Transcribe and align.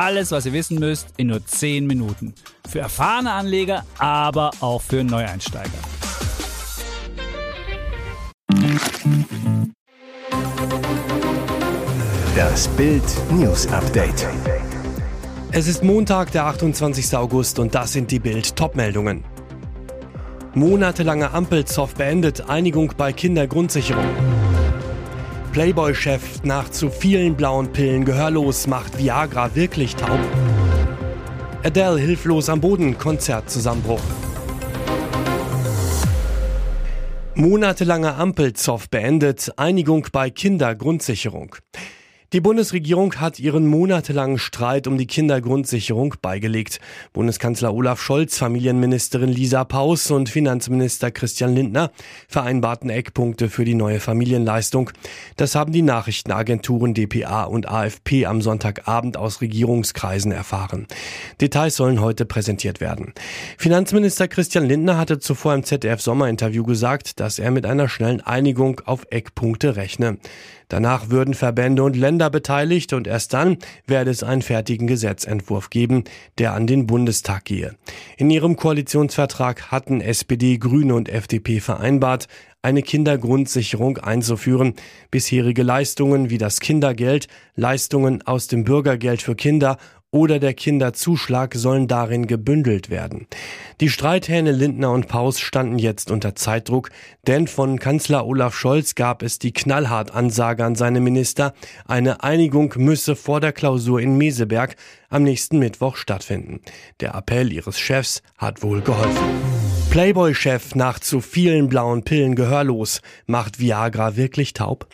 alles, 0.00 0.32
was 0.32 0.46
ihr 0.46 0.54
wissen 0.54 0.78
müsst, 0.78 1.08
in 1.18 1.26
nur 1.26 1.44
10 1.44 1.86
Minuten. 1.86 2.34
Für 2.66 2.80
erfahrene 2.80 3.32
Anleger, 3.32 3.84
aber 3.98 4.50
auch 4.60 4.80
für 4.80 5.04
Neueinsteiger. 5.04 5.70
Das 12.34 12.68
Bild 12.68 13.02
News 13.32 13.66
Update. 13.66 14.26
Es 15.52 15.66
ist 15.66 15.84
Montag, 15.84 16.32
der 16.32 16.46
28. 16.46 17.14
August 17.16 17.58
und 17.58 17.74
das 17.74 17.92
sind 17.92 18.10
die 18.10 18.20
Bild 18.20 18.56
Topmeldungen. 18.56 19.24
Monatelange 20.54 21.32
Ampelzoff 21.32 21.94
beendet, 21.94 22.48
Einigung 22.48 22.94
bei 22.96 23.12
Kindergrundsicherung. 23.12 24.29
Playboy-Chef 25.52 26.44
nach 26.44 26.70
zu 26.70 26.90
vielen 26.90 27.34
blauen 27.34 27.72
Pillen 27.72 28.04
gehörlos 28.04 28.68
macht 28.68 28.96
Viagra 28.98 29.54
wirklich 29.56 29.96
taub. 29.96 30.20
Adele 31.64 31.98
hilflos 31.98 32.48
am 32.48 32.60
Boden, 32.60 32.96
Konzertzusammenbruch. 32.96 34.00
Monatelanger 37.34 38.16
Ampelzoff 38.16 38.88
beendet, 38.90 39.52
Einigung 39.56 40.06
bei 40.12 40.30
Kindergrundsicherung. 40.30 41.56
Die 42.32 42.40
Bundesregierung 42.40 43.16
hat 43.16 43.40
ihren 43.40 43.66
monatelangen 43.66 44.38
Streit 44.38 44.86
um 44.86 44.96
die 44.96 45.08
Kindergrundsicherung 45.08 46.14
beigelegt. 46.22 46.78
Bundeskanzler 47.12 47.74
Olaf 47.74 48.00
Scholz, 48.00 48.38
Familienministerin 48.38 49.30
Lisa 49.30 49.64
Paus 49.64 50.12
und 50.12 50.28
Finanzminister 50.28 51.10
Christian 51.10 51.56
Lindner 51.56 51.90
vereinbarten 52.28 52.88
Eckpunkte 52.88 53.48
für 53.48 53.64
die 53.64 53.74
neue 53.74 53.98
Familienleistung. 53.98 54.90
Das 55.38 55.56
haben 55.56 55.72
die 55.72 55.82
Nachrichtenagenturen 55.82 56.94
dpa 56.94 57.42
und 57.42 57.68
AFP 57.68 58.26
am 58.26 58.42
Sonntagabend 58.42 59.16
aus 59.16 59.40
Regierungskreisen 59.40 60.30
erfahren. 60.30 60.86
Details 61.40 61.74
sollen 61.74 62.00
heute 62.00 62.26
präsentiert 62.26 62.80
werden. 62.80 63.12
Finanzminister 63.58 64.28
Christian 64.28 64.66
Lindner 64.66 64.98
hatte 64.98 65.18
zuvor 65.18 65.54
im 65.54 65.64
ZDF 65.64 66.00
Sommerinterview 66.00 66.62
gesagt, 66.62 67.18
dass 67.18 67.40
er 67.40 67.50
mit 67.50 67.66
einer 67.66 67.88
schnellen 67.88 68.20
Einigung 68.20 68.82
auf 68.84 69.04
Eckpunkte 69.10 69.74
rechne. 69.74 70.18
Danach 70.70 71.10
würden 71.10 71.34
Verbände 71.34 71.82
und 71.82 71.96
Länder 71.96 72.30
beteiligt 72.30 72.92
und 72.92 73.08
erst 73.08 73.34
dann 73.34 73.58
werde 73.86 74.10
es 74.10 74.22
einen 74.22 74.40
fertigen 74.40 74.86
Gesetzentwurf 74.86 75.68
geben, 75.68 76.04
der 76.38 76.54
an 76.54 76.68
den 76.68 76.86
Bundestag 76.86 77.44
gehe. 77.44 77.74
In 78.16 78.30
ihrem 78.30 78.56
Koalitionsvertrag 78.56 79.72
hatten 79.72 80.00
SPD, 80.00 80.58
Grüne 80.58 80.94
und 80.94 81.08
FDP 81.08 81.58
vereinbart, 81.58 82.28
eine 82.62 82.82
Kindergrundsicherung 82.82 83.98
einzuführen. 83.98 84.74
Bisherige 85.10 85.64
Leistungen 85.64 86.30
wie 86.30 86.38
das 86.38 86.60
Kindergeld, 86.60 87.26
Leistungen 87.56 88.22
aus 88.22 88.46
dem 88.46 88.64
Bürgergeld 88.64 89.22
für 89.22 89.34
Kinder 89.34 89.76
oder 90.12 90.38
der 90.38 90.54
Kinderzuschlag 90.54 91.54
sollen 91.54 91.86
darin 91.86 92.26
gebündelt 92.26 92.90
werden. 92.90 93.26
Die 93.80 93.88
Streithähne 93.88 94.52
Lindner 94.52 94.90
und 94.90 95.06
Paus 95.06 95.38
standen 95.38 95.78
jetzt 95.78 96.10
unter 96.10 96.34
Zeitdruck, 96.34 96.90
denn 97.26 97.46
von 97.46 97.78
Kanzler 97.78 98.26
Olaf 98.26 98.54
Scholz 98.54 98.94
gab 98.94 99.22
es 99.22 99.38
die 99.38 99.52
knallhart 99.52 100.12
Ansage 100.12 100.64
an 100.64 100.74
seine 100.74 101.00
Minister, 101.00 101.54
eine 101.86 102.22
Einigung 102.22 102.74
müsse 102.76 103.14
vor 103.14 103.40
der 103.40 103.52
Klausur 103.52 104.00
in 104.00 104.16
Meseberg 104.18 104.76
am 105.08 105.22
nächsten 105.22 105.58
Mittwoch 105.58 105.96
stattfinden. 105.96 106.60
Der 107.00 107.14
Appell 107.14 107.52
ihres 107.52 107.78
Chefs 107.78 108.22
hat 108.36 108.62
wohl 108.62 108.80
geholfen. 108.80 109.60
Playboy-Chef 109.90 110.76
nach 110.76 111.00
zu 111.00 111.20
vielen 111.20 111.68
blauen 111.68 112.04
Pillen 112.04 112.36
gehörlos, 112.36 113.00
macht 113.26 113.58
Viagra 113.58 114.16
wirklich 114.16 114.52
taub? 114.54 114.86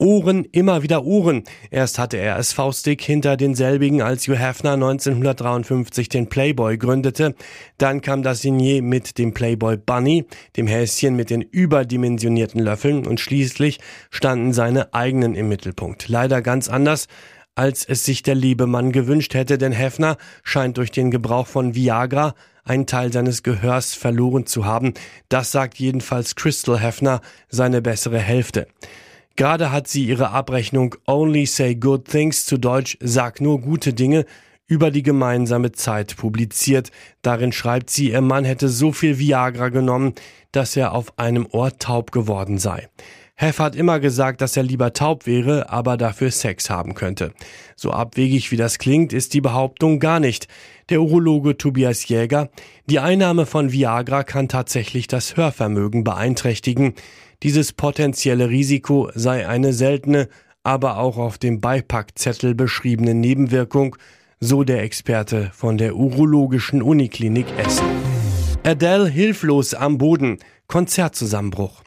Ohren, 0.00 0.46
immer 0.46 0.82
wieder 0.82 1.04
Ohren. 1.04 1.44
Erst 1.70 1.98
hatte 1.98 2.16
er 2.16 2.38
es 2.38 2.54
faustig 2.54 3.02
hinter 3.02 3.36
denselbigen, 3.36 4.00
als 4.00 4.26
Hugh 4.26 4.38
Hefner 4.38 4.72
1953 4.72 6.08
den 6.08 6.28
Playboy 6.28 6.78
gründete. 6.78 7.34
Dann 7.76 8.00
kam 8.00 8.22
das 8.22 8.40
Signet 8.40 8.82
mit 8.82 9.18
dem 9.18 9.34
Playboy 9.34 9.76
Bunny, 9.76 10.24
dem 10.56 10.66
Häschen 10.66 11.16
mit 11.16 11.28
den 11.28 11.42
überdimensionierten 11.42 12.62
Löffeln 12.62 13.06
und 13.06 13.20
schließlich 13.20 13.78
standen 14.08 14.54
seine 14.54 14.94
eigenen 14.94 15.34
im 15.34 15.50
Mittelpunkt. 15.50 16.08
Leider 16.08 16.40
ganz 16.40 16.68
anders 16.68 17.06
als 17.56 17.84
es 17.84 18.06
sich 18.06 18.22
der 18.22 18.36
liebe 18.36 18.66
Mann 18.66 18.90
gewünscht 18.90 19.34
hätte, 19.34 19.58
denn 19.58 19.72
Hefner 19.72 20.16
scheint 20.42 20.78
durch 20.78 20.92
den 20.92 21.10
Gebrauch 21.10 21.46
von 21.46 21.74
Viagra 21.74 22.34
einen 22.64 22.86
Teil 22.86 23.12
seines 23.12 23.42
Gehörs 23.42 23.92
verloren 23.92 24.46
zu 24.46 24.64
haben. 24.64 24.94
Das 25.28 25.52
sagt 25.52 25.78
jedenfalls 25.78 26.36
Crystal 26.36 26.78
Hefner, 26.78 27.20
seine 27.50 27.82
bessere 27.82 28.18
Hälfte. 28.18 28.66
Gerade 29.40 29.72
hat 29.72 29.88
sie 29.88 30.04
ihre 30.04 30.32
Abrechnung 30.32 30.96
Only 31.06 31.46
Say 31.46 31.74
Good 31.74 32.04
Things 32.04 32.44
zu 32.44 32.58
Deutsch 32.58 32.98
Sag 33.00 33.40
nur 33.40 33.62
gute 33.62 33.94
Dinge 33.94 34.26
über 34.66 34.90
die 34.90 35.02
gemeinsame 35.02 35.72
Zeit 35.72 36.14
publiziert. 36.18 36.90
Darin 37.22 37.50
schreibt 37.50 37.88
sie, 37.88 38.10
ihr 38.10 38.20
Mann 38.20 38.44
hätte 38.44 38.68
so 38.68 38.92
viel 38.92 39.18
Viagra 39.18 39.70
genommen, 39.70 40.12
dass 40.52 40.76
er 40.76 40.92
auf 40.92 41.18
einem 41.18 41.46
Ohr 41.52 41.78
taub 41.78 42.12
geworden 42.12 42.58
sei. 42.58 42.90
Heff 43.34 43.60
hat 43.60 43.76
immer 43.76 43.98
gesagt, 43.98 44.42
dass 44.42 44.58
er 44.58 44.62
lieber 44.62 44.92
taub 44.92 45.24
wäre, 45.24 45.70
aber 45.70 45.96
dafür 45.96 46.30
Sex 46.30 46.68
haben 46.68 46.92
könnte. 46.92 47.32
So 47.76 47.92
abwegig 47.92 48.50
wie 48.50 48.58
das 48.58 48.76
klingt, 48.76 49.14
ist 49.14 49.32
die 49.32 49.40
Behauptung 49.40 50.00
gar 50.00 50.20
nicht. 50.20 50.48
Der 50.90 51.00
Urologe 51.00 51.56
Tobias 51.56 52.06
Jäger, 52.06 52.50
die 52.84 52.98
Einnahme 52.98 53.46
von 53.46 53.72
Viagra 53.72 54.22
kann 54.22 54.48
tatsächlich 54.48 55.06
das 55.06 55.38
Hörvermögen 55.38 56.04
beeinträchtigen. 56.04 56.92
Dieses 57.42 57.72
potenzielle 57.72 58.50
Risiko 58.50 59.10
sei 59.14 59.48
eine 59.48 59.72
seltene, 59.72 60.28
aber 60.62 60.98
auch 60.98 61.16
auf 61.16 61.38
dem 61.38 61.62
Beipackzettel 61.62 62.54
beschriebene 62.54 63.14
Nebenwirkung, 63.14 63.96
so 64.40 64.62
der 64.62 64.82
Experte 64.82 65.50
von 65.54 65.78
der 65.78 65.96
Urologischen 65.96 66.82
Uniklinik 66.82 67.46
Essen. 67.56 67.86
Adele 68.62 69.08
hilflos 69.08 69.72
am 69.72 69.96
Boden, 69.96 70.38
Konzertzusammenbruch. 70.66 71.82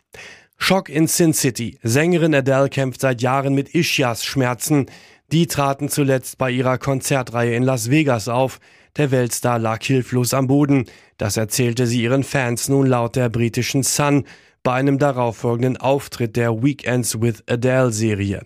Schock 0.58 0.90
in 0.90 1.06
Sin 1.08 1.34
City. 1.34 1.78
Sängerin 1.84 2.34
Adele 2.34 2.70
kämpft 2.70 3.02
seit 3.02 3.22
Jahren 3.22 3.54
mit 3.54 3.76
Ischias-Schmerzen. 3.76 4.88
Die 5.32 5.46
traten 5.46 5.88
zuletzt 5.88 6.40
bei 6.40 6.50
ihrer 6.50 6.80
Konzertreihe 6.80 7.56
in 7.56 7.64
Las 7.64 7.92
Vegas 7.92 8.28
auf. 8.28 8.60
Der 8.98 9.12
Weltstar 9.12 9.60
lag 9.60 9.84
hilflos 9.84 10.34
am 10.34 10.48
Boden. 10.48 10.86
Das 11.18 11.38
erzählte 11.38 11.86
sie 11.86 12.02
ihren 12.02 12.24
Fans 12.24 12.70
nun 12.70 12.88
laut 12.88 13.16
der 13.16 13.30
britischen 13.30 13.84
Sun 13.84 14.26
bei 14.64 14.74
einem 14.74 14.98
darauffolgenden 14.98 15.78
Auftritt 15.78 16.36
der 16.36 16.64
Weekends 16.64 17.22
with 17.22 17.44
Adele 17.48 17.92
Serie. 17.92 18.42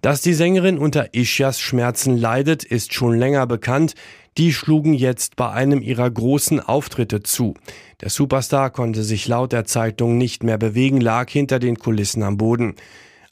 Dass 0.00 0.20
die 0.22 0.34
Sängerin 0.34 0.78
unter 0.78 1.12
Ischias 1.12 1.60
Schmerzen 1.60 2.16
leidet, 2.16 2.62
ist 2.62 2.94
schon 2.94 3.18
länger 3.18 3.46
bekannt. 3.48 3.94
Die 4.36 4.52
schlugen 4.52 4.94
jetzt 4.94 5.34
bei 5.34 5.50
einem 5.50 5.82
ihrer 5.82 6.08
großen 6.08 6.60
Auftritte 6.60 7.24
zu. 7.24 7.54
Der 8.00 8.08
Superstar 8.08 8.70
konnte 8.70 9.02
sich 9.02 9.26
laut 9.26 9.50
der 9.50 9.64
Zeitung 9.64 10.16
nicht 10.16 10.44
mehr 10.44 10.58
bewegen, 10.58 11.00
lag 11.00 11.28
hinter 11.28 11.58
den 11.58 11.76
Kulissen 11.76 12.22
am 12.22 12.36
Boden. 12.36 12.76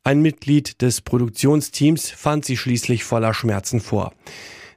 Ein 0.03 0.22
Mitglied 0.22 0.82
des 0.82 1.03
Produktionsteams 1.03 2.10
fand 2.10 2.44
sie 2.44 2.56
schließlich 2.56 3.04
voller 3.04 3.34
Schmerzen 3.34 3.81
vor. 3.81 4.12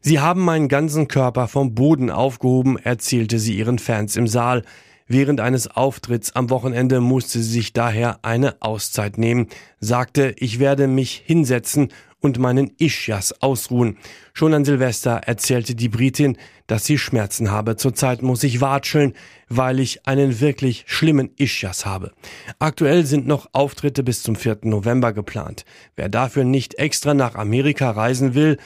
Sie 0.02 0.20
haben 0.20 0.42
meinen 0.42 0.68
ganzen 0.70 1.08
Körper 1.08 1.48
vom 1.48 1.74
Boden 1.74 2.12
aufgehoben, 2.12 2.78
erzählte 2.78 3.40
sie 3.40 3.58
ihren 3.58 3.80
Fans 3.80 4.16
im 4.16 4.28
Saal. 4.28 4.64
Während 5.12 5.42
eines 5.42 5.68
Auftritts 5.68 6.36
am 6.36 6.52
Wochenende 6.52 7.02
musste 7.02 7.40
sie 7.40 7.52
sich 7.52 7.74
daher 7.74 8.20
eine 8.22 8.62
Auszeit 8.62 9.18
nehmen, 9.18 9.48
sagte, 9.80 10.36
ich 10.38 10.60
werde 10.60 10.88
mich 10.88 11.24
hinsetzen 11.26 11.90
und 12.20 12.38
meinen 12.38 12.72
Ischias 12.78 13.42
ausruhen. 13.42 13.98
Schon 14.34 14.54
an 14.54 14.66
Silvester 14.66 15.22
erzählte 15.26 15.74
die 15.74 15.90
Britin, 15.90 16.38
dass 16.68 16.86
sie 16.86 17.00
Schmerzen 17.00 17.50
habe. 17.50 17.76
Zurzeit 17.76 18.22
muss 18.22 18.44
ich 18.44 18.62
watscheln, 18.62 19.14
weil 19.48 19.80
ich 19.80 20.06
einen 20.06 20.40
wirklich 20.42 20.84
schlimmen 20.86 21.32
Ischias 21.38 21.88
habe. 21.88 22.12
Aktuell 22.60 23.04
sind 23.08 23.26
noch 23.26 23.50
Auftritte 23.54 24.04
bis 24.04 24.22
zum 24.22 24.36
4. 24.36 24.60
November 24.66 25.12
geplant. 25.12 25.66
Wer 25.96 26.10
dafür 26.10 26.44
nicht 26.44 26.76
extra 26.76 27.16
nach 27.16 27.34
Amerika 27.34 27.90
reisen 27.90 28.36
will, 28.36 28.58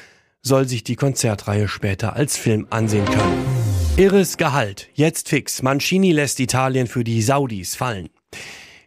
soll 0.42 0.68
sich 0.68 0.84
die 0.84 0.98
Konzertreihe 0.98 1.69
später 1.69 2.18
als 2.18 2.36
Film 2.36 2.68
ansehen 2.69 3.06
können. 3.06 3.73
Irres 3.95 4.38
Gehalt. 4.38 4.90
Jetzt 4.95 5.30
fix. 5.30 5.62
Mancini 5.62 6.13
lässt 6.13 6.40
Italien 6.40 6.88
für 6.88 7.04
die 7.04 7.22
Saudis 7.22 7.75
fallen. 7.75 8.10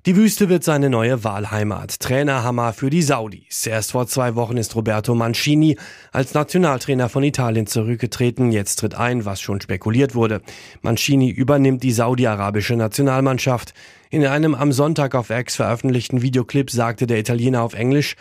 Die 0.04 0.16
Wüste 0.16 0.48
wird 0.48 0.64
seine 0.64 0.90
neue 0.90 1.22
Wahlheimat. 1.22 2.00
Trainerhammer 2.00 2.72
für 2.72 2.90
die 2.90 3.02
Saudis. 3.02 3.68
Erst 3.68 3.92
vor 3.92 4.08
zwei 4.08 4.34
Wochen 4.34 4.56
ist 4.56 4.74
Roberto 4.74 5.14
Mancini 5.14 5.76
als 6.10 6.34
Nationaltrainer 6.34 7.08
von 7.08 7.22
Italien 7.22 7.68
zurückgetreten. 7.68 8.50
Jetzt 8.50 8.80
tritt 8.80 8.96
ein, 8.96 9.24
was 9.24 9.40
schon 9.40 9.60
spekuliert 9.60 10.16
wurde. 10.16 10.42
Mancini 10.82 11.30
übernimmt 11.30 11.84
die 11.84 11.92
saudi-arabische 11.92 12.74
Nationalmannschaft. 12.74 13.74
In 14.10 14.26
einem 14.26 14.56
am 14.56 14.72
Sonntag 14.72 15.14
auf 15.14 15.30
X 15.30 15.54
veröffentlichten 15.54 16.22
Videoclip 16.22 16.68
sagte 16.68 17.06
der 17.06 17.20
Italiener 17.20 17.62
auf 17.62 17.74
Englisch, 17.74 18.16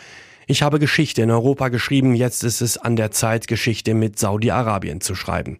ich 0.46 0.62
habe 0.62 0.78
Geschichte 0.78 1.22
in 1.22 1.30
Europa 1.30 1.68
geschrieben, 1.68 2.14
jetzt 2.14 2.44
ist 2.44 2.60
es 2.60 2.78
an 2.78 2.96
der 2.96 3.10
Zeit, 3.10 3.48
Geschichte 3.48 3.94
mit 3.94 4.18
Saudi-Arabien 4.18 5.00
zu 5.00 5.14
schreiben. 5.14 5.58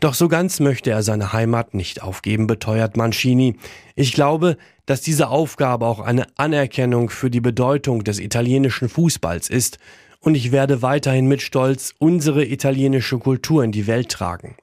Doch 0.00 0.14
so 0.14 0.28
ganz 0.28 0.60
möchte 0.60 0.90
er 0.90 1.02
seine 1.02 1.32
Heimat 1.32 1.74
nicht 1.74 2.02
aufgeben, 2.02 2.46
beteuert 2.46 2.96
Mancini. 2.96 3.56
Ich 3.96 4.12
glaube, 4.12 4.58
dass 4.86 5.00
diese 5.00 5.28
Aufgabe 5.28 5.86
auch 5.86 6.00
eine 6.00 6.26
Anerkennung 6.36 7.10
für 7.10 7.30
die 7.30 7.40
Bedeutung 7.40 8.04
des 8.04 8.18
italienischen 8.18 8.88
Fußballs 8.88 9.48
ist, 9.48 9.78
und 10.20 10.34
ich 10.34 10.50
werde 10.50 10.82
weiterhin 10.82 11.26
mit 11.26 11.42
Stolz 11.42 11.94
unsere 11.98 12.44
italienische 12.44 13.18
Kultur 13.18 13.62
in 13.62 13.72
die 13.72 13.86
Welt 13.86 14.08
tragen. 14.08 14.56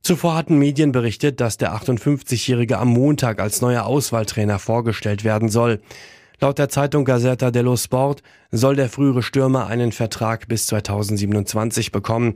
Zuvor 0.00 0.36
hatten 0.36 0.58
Medien 0.58 0.92
berichtet, 0.92 1.40
dass 1.40 1.56
der 1.56 1.74
58-Jährige 1.74 2.78
am 2.78 2.88
Montag 2.88 3.40
als 3.40 3.60
neuer 3.60 3.84
Auswahltrainer 3.84 4.60
vorgestellt 4.60 5.24
werden 5.24 5.48
soll. 5.48 5.80
Laut 6.40 6.58
der 6.58 6.68
Zeitung 6.68 7.04
Gazzetta 7.04 7.50
dello 7.50 7.76
Sport 7.76 8.22
soll 8.50 8.76
der 8.76 8.88
frühere 8.88 9.22
Stürmer 9.22 9.66
einen 9.68 9.92
Vertrag 9.92 10.48
bis 10.48 10.66
2027 10.66 11.92
bekommen. 11.92 12.34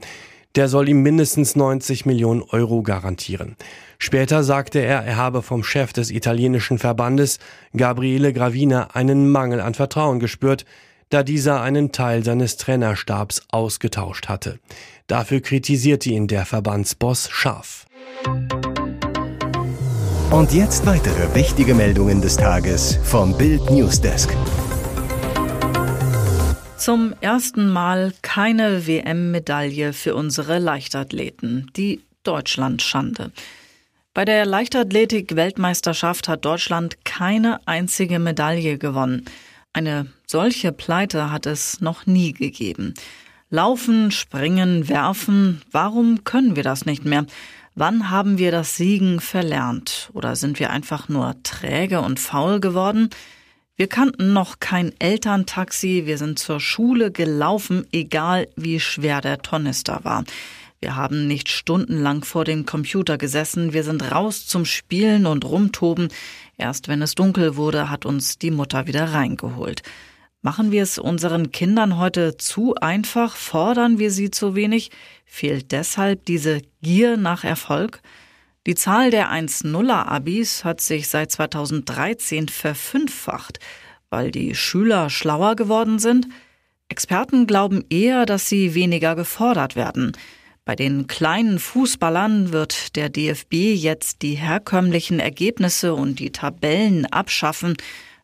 Der 0.55 0.67
soll 0.67 0.89
ihm 0.89 1.01
mindestens 1.01 1.55
90 1.55 2.05
Millionen 2.05 2.41
Euro 2.41 2.81
garantieren. 2.81 3.55
Später 3.99 4.43
sagte 4.43 4.79
er, 4.79 5.03
er 5.05 5.15
habe 5.15 5.43
vom 5.43 5.63
Chef 5.63 5.93
des 5.93 6.09
italienischen 6.09 6.79
Verbandes, 6.79 7.39
Gabriele 7.77 8.33
Gravina, 8.33 8.89
einen 8.93 9.29
Mangel 9.29 9.61
an 9.61 9.75
Vertrauen 9.75 10.19
gespürt, 10.19 10.65
da 11.09 11.23
dieser 11.23 11.61
einen 11.61 11.91
Teil 11.91 12.23
seines 12.23 12.57
Trainerstabs 12.57 13.43
ausgetauscht 13.49 14.27
hatte. 14.29 14.59
Dafür 15.07 15.41
kritisierte 15.41 16.09
ihn 16.09 16.27
der 16.27 16.45
Verbandsboss 16.45 17.29
scharf. 17.29 17.85
Und 20.31 20.53
jetzt 20.53 20.85
weitere 20.85 21.35
wichtige 21.35 21.75
Meldungen 21.75 22.21
des 22.21 22.37
Tages 22.37 22.97
vom 23.03 23.37
Bild 23.37 23.69
Newsdesk. 23.69 24.33
Zum 26.77 27.13
ersten 27.19 27.69
Mal 27.69 28.13
keine 28.21 28.87
WM-Medaille 28.87 29.91
für 29.91 30.15
unsere 30.15 30.57
Leichtathleten. 30.59 31.69
Die 31.75 32.01
Deutschland-Schande. 32.23 33.33
Bei 34.13 34.23
der 34.23 34.45
Leichtathletik-Weltmeisterschaft 34.45 36.29
hat 36.29 36.45
Deutschland 36.45 37.03
keine 37.03 37.59
einzige 37.67 38.17
Medaille 38.19 38.77
gewonnen. 38.77 39.25
Eine 39.73 40.07
solche 40.27 40.71
Pleite 40.71 41.29
hat 41.29 41.45
es 41.45 41.81
noch 41.81 42.05
nie 42.05 42.31
gegeben. 42.31 42.93
Laufen, 43.49 44.11
springen, 44.11 44.87
werfen, 44.87 45.61
warum 45.71 46.23
können 46.23 46.55
wir 46.55 46.63
das 46.63 46.85
nicht 46.85 47.03
mehr? 47.03 47.25
Wann 47.73 48.09
haben 48.09 48.37
wir 48.37 48.51
das 48.51 48.75
Siegen 48.75 49.21
verlernt? 49.21 50.09
Oder 50.13 50.35
sind 50.35 50.59
wir 50.59 50.71
einfach 50.71 51.07
nur 51.07 51.41
träge 51.43 52.01
und 52.01 52.19
faul 52.19 52.59
geworden? 52.59 53.09
Wir 53.77 53.87
kannten 53.87 54.33
noch 54.33 54.59
kein 54.59 54.91
Elterntaxi, 54.99 56.03
wir 56.05 56.17
sind 56.17 56.37
zur 56.37 56.59
Schule 56.59 57.11
gelaufen, 57.11 57.87
egal 57.93 58.49
wie 58.57 58.81
schwer 58.81 59.21
der 59.21 59.41
Tornister 59.41 60.01
war. 60.03 60.25
Wir 60.81 60.97
haben 60.97 61.27
nicht 61.27 61.47
stundenlang 61.47 62.25
vor 62.25 62.43
dem 62.43 62.65
Computer 62.65 63.17
gesessen, 63.17 63.71
wir 63.71 63.83
sind 63.83 64.11
raus 64.11 64.45
zum 64.47 64.65
Spielen 64.65 65.25
und 65.25 65.45
Rumtoben. 65.45 66.09
Erst 66.57 66.89
wenn 66.89 67.01
es 67.01 67.15
dunkel 67.15 67.55
wurde, 67.55 67.89
hat 67.89 68.05
uns 68.05 68.37
die 68.37 68.51
Mutter 68.51 68.85
wieder 68.85 69.13
reingeholt. 69.13 69.81
Machen 70.43 70.71
wir 70.71 70.81
es 70.81 70.97
unseren 70.97 71.51
Kindern 71.51 71.99
heute 71.99 72.35
zu 72.35 72.73
einfach? 72.73 73.35
Fordern 73.35 73.99
wir 73.99 74.09
sie 74.09 74.31
zu 74.31 74.55
wenig? 74.55 74.89
Fehlt 75.23 75.71
deshalb 75.71 76.25
diese 76.25 76.63
Gier 76.81 77.15
nach 77.15 77.43
Erfolg? 77.43 78.01
Die 78.65 78.73
Zahl 78.73 79.11
der 79.11 79.31
1-0er-Abis 79.31 80.63
hat 80.63 80.81
sich 80.81 81.09
seit 81.09 81.31
2013 81.31 82.47
verfünffacht, 82.47 83.59
weil 84.09 84.31
die 84.31 84.55
Schüler 84.55 85.11
schlauer 85.11 85.55
geworden 85.55 85.99
sind. 85.99 86.27
Experten 86.89 87.45
glauben 87.45 87.85
eher, 87.91 88.25
dass 88.25 88.49
sie 88.49 88.73
weniger 88.73 89.15
gefordert 89.15 89.75
werden. 89.75 90.13
Bei 90.65 90.75
den 90.75 91.05
kleinen 91.05 91.59
Fußballern 91.59 92.51
wird 92.51 92.95
der 92.95 93.09
DFB 93.09 93.75
jetzt 93.75 94.23
die 94.23 94.35
herkömmlichen 94.35 95.19
Ergebnisse 95.19 95.93
und 95.93 96.17
die 96.17 96.31
Tabellen 96.31 97.05
abschaffen 97.05 97.75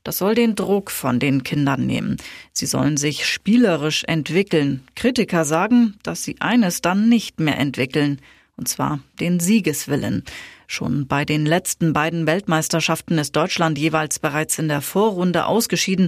das 0.08 0.20
soll 0.20 0.36
den 0.36 0.56
Druck 0.56 0.90
von 0.90 1.20
den 1.20 1.44
Kindern 1.44 1.86
nehmen. 1.86 2.16
Sie 2.54 2.66
sollen 2.66 2.96
sich 2.96 3.26
spielerisch 3.26 4.06
entwickeln. 4.06 4.88
Kritiker 4.96 5.44
sagen, 5.44 5.96
dass 6.02 6.24
sie 6.24 6.38
eines 6.40 6.80
dann 6.80 7.10
nicht 7.10 7.42
mehr 7.42 7.58
entwickeln, 7.60 8.22
und 8.56 8.70
zwar 8.70 9.02
den 9.20 9.42
Siegeswillen. 9.42 10.24
Schon 10.66 11.08
bei 11.08 11.26
den 11.26 11.46
letzten 11.46 11.92
beiden 11.92 12.26
Weltmeisterschaften 12.26 13.18
ist 13.18 13.36
Deutschland 13.36 13.78
jeweils 13.78 14.20
bereits 14.20 14.58
in 14.60 14.70
der 14.70 14.80
Vorrunde 14.80 15.46
ausgeschieden. 15.46 16.08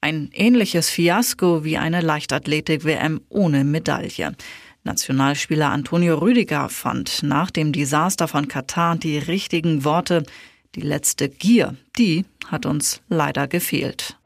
Ein 0.00 0.30
ähnliches 0.32 0.88
Fiasko 0.88 1.64
wie 1.64 1.76
eine 1.76 2.00
Leichtathletik-WM 2.00 3.20
ohne 3.28 3.64
Medaille. 3.64 4.34
Nationalspieler 4.84 5.68
Antonio 5.68 6.16
Rüdiger 6.16 6.70
fand 6.70 7.22
nach 7.22 7.50
dem 7.50 7.72
Desaster 7.72 8.26
von 8.26 8.48
Katar 8.48 8.96
die 8.96 9.18
richtigen 9.18 9.84
Worte. 9.84 10.22
Die 10.74 10.80
letzte 10.80 11.28
Gier, 11.28 11.76
die 11.96 12.24
hat 12.48 12.66
uns 12.66 13.00
leider 13.08 13.46
gefehlt. 13.46 14.16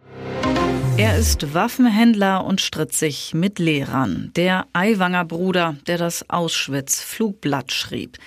Er 0.97 1.17
ist 1.17 1.55
Waffenhändler 1.55 2.45
und 2.45 2.61
stritt 2.61 2.93
sich 2.93 3.35
mit 3.35 3.59
Lehrern. 3.59 4.33
Der 4.35 4.67
Aiwanger 4.73 5.25
Bruder, 5.25 5.77
der 5.87 5.99
das 5.99 6.29
Auschwitz-Flugblatt 6.31 7.71
schrieb. 7.73 8.19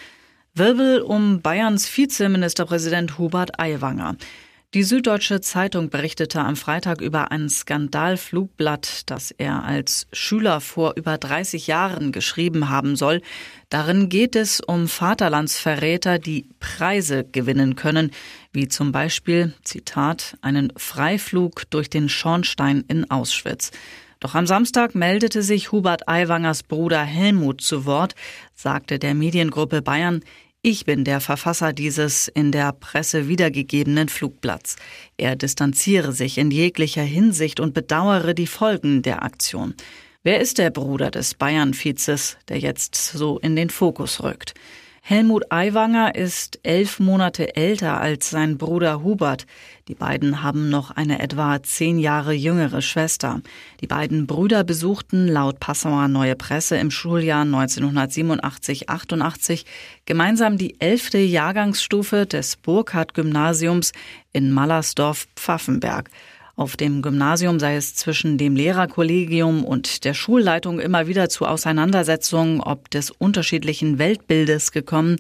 Wirbel 0.53 1.01
um 1.01 1.41
Bayerns 1.41 1.97
Vizeministerpräsident 1.97 3.17
Hubert 3.17 3.59
Aiwanger. 3.59 4.15
Die 4.73 4.83
Süddeutsche 4.83 5.41
Zeitung 5.41 5.89
berichtete 5.89 6.39
am 6.39 6.55
Freitag 6.55 7.01
über 7.01 7.29
ein 7.29 7.49
Skandalflugblatt, 7.49 9.09
das 9.11 9.31
er 9.31 9.65
als 9.65 10.07
Schüler 10.13 10.61
vor 10.61 10.93
über 10.95 11.17
30 11.17 11.67
Jahren 11.67 12.13
geschrieben 12.13 12.69
haben 12.69 12.95
soll. 12.95 13.21
Darin 13.67 14.07
geht 14.07 14.37
es 14.37 14.61
um 14.61 14.87
Vaterlandsverräter, 14.87 16.19
die 16.19 16.45
Preise 16.61 17.25
gewinnen 17.25 17.75
können, 17.75 18.11
wie 18.53 18.69
zum 18.69 18.93
Beispiel, 18.93 19.53
Zitat, 19.65 20.37
einen 20.39 20.71
Freiflug 20.77 21.69
durch 21.69 21.89
den 21.89 22.07
Schornstein 22.07 22.85
in 22.87 23.11
Auschwitz. 23.11 23.71
Doch 24.21 24.35
am 24.35 24.47
Samstag 24.47 24.95
meldete 24.95 25.43
sich 25.43 25.73
Hubert 25.73 26.07
Aiwangers 26.07 26.63
Bruder 26.63 27.03
Helmut 27.03 27.59
zu 27.59 27.85
Wort, 27.85 28.15
sagte 28.55 28.99
der 28.99 29.15
Mediengruppe 29.15 29.81
Bayern, 29.81 30.21
ich 30.63 30.85
bin 30.85 31.03
der 31.03 31.21
Verfasser 31.21 31.73
dieses 31.73 32.27
in 32.27 32.51
der 32.51 32.71
Presse 32.71 33.27
wiedergegebenen 33.27 34.09
Flugblatts. 34.09 34.75
Er 35.17 35.35
distanziere 35.35 36.13
sich 36.13 36.37
in 36.37 36.51
jeglicher 36.51 37.01
Hinsicht 37.01 37.59
und 37.59 37.73
bedauere 37.73 38.35
die 38.35 38.45
Folgen 38.45 39.01
der 39.01 39.23
Aktion. 39.23 39.73
Wer 40.21 40.39
ist 40.39 40.59
der 40.59 40.69
Bruder 40.69 41.09
des 41.09 41.33
Bayern-Vizes, 41.33 42.37
der 42.47 42.59
jetzt 42.59 42.95
so 42.95 43.39
in 43.39 43.55
den 43.55 43.71
Fokus 43.71 44.21
rückt? 44.21 44.53
Helmut 45.03 45.51
Aiwanger 45.51 46.13
ist 46.13 46.59
elf 46.61 46.99
Monate 46.99 47.55
älter 47.55 47.99
als 47.99 48.29
sein 48.29 48.59
Bruder 48.59 49.01
Hubert. 49.03 49.47
Die 49.87 49.95
beiden 49.95 50.43
haben 50.43 50.69
noch 50.69 50.91
eine 50.91 51.17
etwa 51.19 51.63
zehn 51.63 51.97
Jahre 51.97 52.33
jüngere 52.33 52.83
Schwester. 52.83 53.41
Die 53.81 53.87
beiden 53.87 54.27
Brüder 54.27 54.63
besuchten 54.63 55.27
laut 55.27 55.59
Passauer 55.59 56.07
Neue 56.07 56.35
Presse 56.35 56.77
im 56.77 56.91
Schuljahr 56.91 57.45
1987-88 57.45 59.65
gemeinsam 60.05 60.59
die 60.59 60.79
elfte 60.79 61.17
Jahrgangsstufe 61.17 62.27
des 62.27 62.57
Burkhardt-Gymnasiums 62.57 63.93
in 64.33 64.51
Mallersdorf-Pfaffenberg. 64.51 66.11
Auf 66.55 66.75
dem 66.75 67.01
Gymnasium 67.01 67.59
sei 67.59 67.75
es 67.75 67.95
zwischen 67.95 68.37
dem 68.37 68.55
Lehrerkollegium 68.55 69.63
und 69.63 70.03
der 70.03 70.13
Schulleitung 70.13 70.79
immer 70.79 71.07
wieder 71.07 71.29
zu 71.29 71.45
Auseinandersetzungen 71.45 72.61
ob 72.61 72.89
des 72.89 73.09
unterschiedlichen 73.11 73.99
Weltbildes 73.99 74.71
gekommen. 74.71 75.17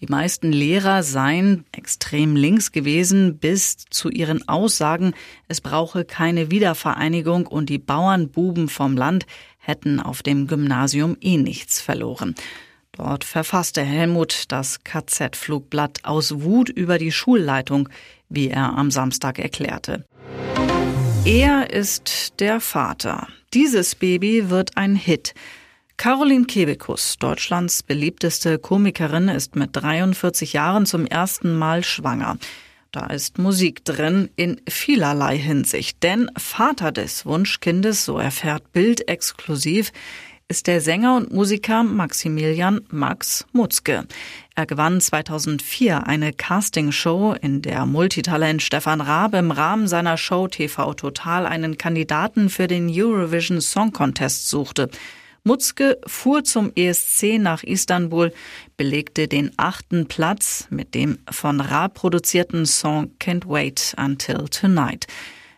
Die 0.00 0.06
meisten 0.06 0.50
Lehrer 0.50 1.04
seien 1.04 1.64
extrem 1.70 2.34
links 2.34 2.72
gewesen 2.72 3.38
bis 3.38 3.76
zu 3.88 4.10
ihren 4.10 4.48
Aussagen, 4.48 5.14
es 5.46 5.60
brauche 5.60 6.04
keine 6.04 6.50
Wiedervereinigung 6.50 7.46
und 7.46 7.68
die 7.68 7.78
Bauernbuben 7.78 8.68
vom 8.68 8.96
Land 8.96 9.26
hätten 9.58 10.00
auf 10.00 10.22
dem 10.24 10.48
Gymnasium 10.48 11.16
eh 11.20 11.36
nichts 11.36 11.80
verloren. 11.80 12.34
Dort 12.90 13.24
verfasste 13.24 13.82
Helmut 13.82 14.44
das 14.48 14.84
KZ-Flugblatt 14.84 16.00
aus 16.02 16.42
Wut 16.42 16.68
über 16.68 16.98
die 16.98 17.12
Schulleitung, 17.12 17.88
wie 18.28 18.48
er 18.48 18.76
am 18.76 18.90
Samstag 18.90 19.38
erklärte. 19.38 20.04
Er 21.24 21.70
ist 21.70 22.40
der 22.40 22.60
Vater. 22.60 23.28
Dieses 23.54 23.94
Baby 23.94 24.50
wird 24.50 24.76
ein 24.76 24.96
Hit. 24.96 25.34
Caroline 25.96 26.46
Kebekus, 26.46 27.16
Deutschlands 27.16 27.84
beliebteste 27.84 28.58
Komikerin, 28.58 29.28
ist 29.28 29.54
mit 29.54 29.70
43 29.72 30.52
Jahren 30.52 30.84
zum 30.84 31.06
ersten 31.06 31.56
Mal 31.56 31.84
schwanger. 31.84 32.38
Da 32.90 33.06
ist 33.06 33.38
Musik 33.38 33.84
drin 33.84 34.30
in 34.34 34.60
vielerlei 34.68 35.38
Hinsicht. 35.38 36.02
Denn 36.02 36.28
Vater 36.36 36.90
des 36.90 37.24
Wunschkindes, 37.24 38.04
so 38.04 38.18
erfährt 38.18 38.72
Bild 38.72 39.08
exklusiv, 39.08 39.92
ist 40.48 40.66
der 40.66 40.80
Sänger 40.80 41.16
und 41.16 41.32
Musiker 41.32 41.82
Maximilian 41.82 42.80
Max 42.90 43.46
Mutzke. 43.52 44.06
Er 44.54 44.66
gewann 44.66 45.00
2004 45.00 46.06
eine 46.06 46.32
Castingshow, 46.32 47.34
in 47.40 47.62
der 47.62 47.86
Multitalent 47.86 48.62
Stefan 48.62 49.00
Raab 49.00 49.34
im 49.34 49.50
Rahmen 49.50 49.88
seiner 49.88 50.16
Show 50.16 50.48
TV 50.48 50.94
Total 50.94 51.46
einen 51.46 51.78
Kandidaten 51.78 52.50
für 52.50 52.66
den 52.66 52.90
Eurovision 52.90 53.60
Song 53.60 53.92
Contest 53.92 54.48
suchte. 54.48 54.90
Mutzke 55.44 55.98
fuhr 56.06 56.44
zum 56.44 56.70
ESC 56.76 57.38
nach 57.38 57.62
Istanbul, 57.62 58.32
belegte 58.76 59.28
den 59.28 59.52
achten 59.56 60.06
Platz 60.06 60.66
mit 60.70 60.94
dem 60.94 61.18
von 61.30 61.60
Raab 61.60 61.94
produzierten 61.94 62.66
Song 62.66 63.10
Can't 63.18 63.48
Wait 63.48 63.94
Until 63.98 64.48
Tonight 64.48 65.06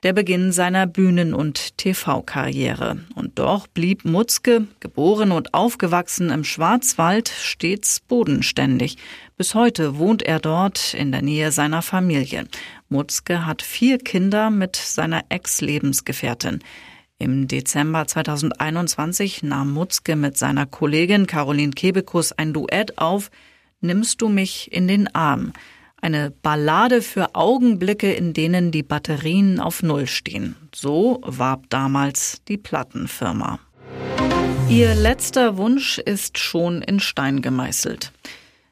der 0.04 0.12
Beginn 0.12 0.52
seiner 0.52 0.86
Bühnen- 0.86 1.32
und 1.32 1.78
TV-Karriere. 1.78 2.98
Und 3.14 3.38
doch 3.38 3.66
blieb 3.66 4.04
Mutzke, 4.04 4.66
geboren 4.78 5.32
und 5.32 5.54
aufgewachsen 5.54 6.28
im 6.28 6.44
Schwarzwald, 6.44 7.30
stets 7.30 8.00
bodenständig. 8.00 8.98
Bis 9.38 9.54
heute 9.54 9.96
wohnt 9.98 10.22
er 10.22 10.40
dort 10.40 10.92
in 10.92 11.10
der 11.10 11.22
Nähe 11.22 11.50
seiner 11.52 11.80
Familie. 11.80 12.44
Mutzke 12.90 13.46
hat 13.46 13.62
vier 13.62 13.96
Kinder 13.96 14.50
mit 14.50 14.76
seiner 14.76 15.24
Ex-Lebensgefährtin. 15.30 16.60
Im 17.18 17.48
Dezember 17.48 18.06
2021 18.06 19.42
nahm 19.42 19.72
Mutzke 19.72 20.16
mit 20.16 20.36
seiner 20.36 20.66
Kollegin 20.66 21.26
Caroline 21.26 21.72
Kebekus 21.72 22.32
ein 22.32 22.52
Duett 22.52 22.98
auf 22.98 23.30
Nimmst 23.80 24.20
du 24.20 24.28
mich 24.28 24.70
in 24.70 24.86
den 24.86 25.14
Arm? 25.14 25.52
Eine 26.04 26.30
Ballade 26.30 27.00
für 27.00 27.34
Augenblicke, 27.34 28.12
in 28.12 28.34
denen 28.34 28.70
die 28.70 28.82
Batterien 28.82 29.58
auf 29.58 29.82
Null 29.82 30.06
stehen. 30.06 30.54
So 30.74 31.22
warb 31.24 31.70
damals 31.70 32.42
die 32.46 32.58
Plattenfirma. 32.58 33.58
Ihr 34.68 34.94
letzter 34.94 35.56
Wunsch 35.56 35.96
ist 35.96 36.36
schon 36.36 36.82
in 36.82 37.00
Stein 37.00 37.40
gemeißelt. 37.40 38.12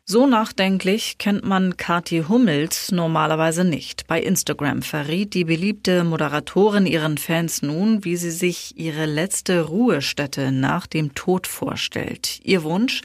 So 0.05 0.27
nachdenklich 0.27 1.17
kennt 1.17 1.43
man 1.43 1.79
Kathi 1.79 2.25
Hummels 2.29 2.93
normalerweise 2.93 3.65
nicht. 3.65 4.07
Bei 4.07 4.21
Instagram 4.21 4.83
verriet 4.83 5.33
die 5.33 5.45
beliebte 5.45 6.05
Moderatorin 6.05 6.85
ihren 6.85 7.17
Fans 7.17 7.63
nun, 7.63 8.05
wie 8.05 8.17
sie 8.17 8.31
sich 8.31 8.77
ihre 8.77 9.07
letzte 9.07 9.63
Ruhestätte 9.63 10.53
nach 10.53 10.87
dem 10.87 11.15
Tod 11.15 11.47
vorstellt. 11.47 12.41
Ihr 12.45 12.63
Wunsch? 12.63 13.01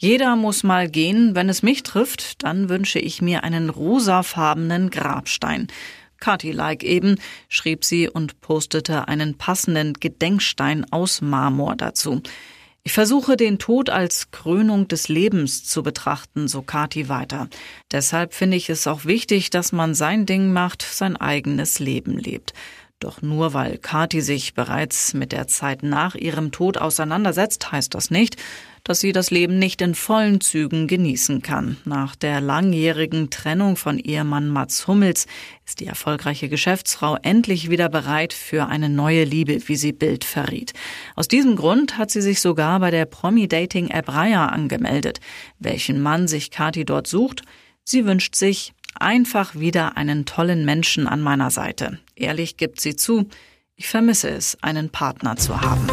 Jeder 0.00 0.36
muss 0.36 0.62
mal 0.62 0.88
gehen. 0.88 1.34
Wenn 1.34 1.48
es 1.48 1.64
mich 1.64 1.82
trifft, 1.82 2.44
dann 2.44 2.68
wünsche 2.68 3.00
ich 3.00 3.20
mir 3.20 3.42
einen 3.42 3.68
rosafarbenen 3.68 4.90
Grabstein. 4.90 5.66
Kathi-like 6.20 6.84
eben, 6.84 7.16
schrieb 7.48 7.84
sie 7.84 8.08
und 8.08 8.40
postete 8.40 9.08
einen 9.08 9.36
passenden 9.36 9.94
Gedenkstein 9.94 10.86
aus 10.92 11.20
Marmor 11.20 11.74
dazu. 11.74 12.22
Ich 12.84 12.92
versuche 12.92 13.36
den 13.36 13.58
Tod 13.58 13.90
als 13.90 14.30
Krönung 14.30 14.86
des 14.86 15.08
Lebens 15.08 15.64
zu 15.64 15.82
betrachten, 15.82 16.46
so 16.46 16.62
Kati 16.62 17.08
weiter. 17.08 17.48
Deshalb 17.90 18.34
finde 18.34 18.56
ich 18.56 18.70
es 18.70 18.86
auch 18.86 19.04
wichtig, 19.04 19.50
dass 19.50 19.72
man 19.72 19.94
sein 19.94 20.26
Ding 20.26 20.52
macht, 20.52 20.82
sein 20.82 21.16
eigenes 21.16 21.80
Leben 21.80 22.16
lebt. 22.16 22.54
Doch 23.00 23.20
nur 23.20 23.52
weil 23.52 23.78
Kati 23.78 24.20
sich 24.20 24.54
bereits 24.54 25.12
mit 25.12 25.32
der 25.32 25.48
Zeit 25.48 25.82
nach 25.82 26.14
ihrem 26.14 26.50
Tod 26.50 26.78
auseinandersetzt, 26.78 27.70
heißt 27.70 27.94
das 27.94 28.10
nicht, 28.10 28.36
dass 28.84 29.00
sie 29.00 29.12
das 29.12 29.30
Leben 29.30 29.58
nicht 29.58 29.82
in 29.82 29.94
vollen 29.94 30.40
Zügen 30.40 30.86
genießen 30.86 31.42
kann. 31.42 31.76
Nach 31.84 32.16
der 32.16 32.40
langjährigen 32.40 33.30
Trennung 33.30 33.76
von 33.76 33.98
Ehemann 33.98 34.48
Mats 34.48 34.86
Hummels 34.86 35.26
ist 35.66 35.80
die 35.80 35.86
erfolgreiche 35.86 36.48
Geschäftsfrau 36.48 37.16
endlich 37.22 37.70
wieder 37.70 37.88
bereit 37.88 38.32
für 38.32 38.66
eine 38.66 38.88
neue 38.88 39.24
Liebe, 39.24 39.68
wie 39.68 39.76
sie 39.76 39.92
Bild 39.92 40.24
verriet. 40.24 40.72
Aus 41.16 41.28
diesem 41.28 41.56
Grund 41.56 41.98
hat 41.98 42.10
sie 42.10 42.22
sich 42.22 42.40
sogar 42.40 42.80
bei 42.80 42.90
der 42.90 43.04
Promi-Dating-App 43.04 44.08
Raya 44.08 44.46
angemeldet. 44.46 45.20
Welchen 45.58 46.00
Mann 46.00 46.28
sich 46.28 46.50
Kati 46.50 46.84
dort 46.84 47.06
sucht? 47.06 47.42
Sie 47.84 48.04
wünscht 48.04 48.34
sich 48.34 48.72
einfach 49.00 49.54
wieder 49.54 49.96
einen 49.96 50.24
tollen 50.24 50.64
Menschen 50.64 51.06
an 51.06 51.20
meiner 51.20 51.50
Seite. 51.50 51.98
Ehrlich 52.14 52.56
gibt 52.56 52.80
sie 52.80 52.96
zu, 52.96 53.28
ich 53.76 53.88
vermisse 53.88 54.30
es, 54.30 54.58
einen 54.60 54.90
Partner 54.90 55.36
zu 55.36 55.60
haben. 55.60 55.86